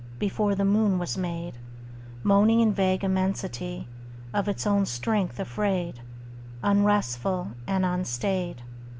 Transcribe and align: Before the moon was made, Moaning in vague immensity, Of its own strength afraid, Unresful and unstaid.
Before 0.17 0.55
the 0.55 0.65
moon 0.65 0.97
was 0.97 1.15
made, 1.15 1.59
Moaning 2.23 2.59
in 2.59 2.73
vague 2.73 3.03
immensity, 3.03 3.87
Of 4.33 4.47
its 4.49 4.65
own 4.65 4.87
strength 4.87 5.39
afraid, 5.39 5.99
Unresful 6.63 7.51
and 7.67 7.85
unstaid. 7.85 8.63